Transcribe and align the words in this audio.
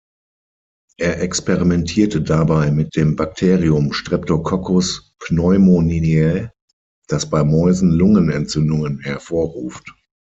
Er 0.97 1.21
experimentierte 1.21 2.23
dabei 2.23 2.71
mit 2.71 2.95
dem 2.95 3.15
Bakterium 3.15 3.93
"Streptococcus 3.93 5.13
pneumoniae", 5.19 6.49
das 7.07 7.29
bei 7.29 7.43
Mäusen 7.43 7.91
Lungenentzündungen 7.91 8.99
hervorruft. 9.01 9.93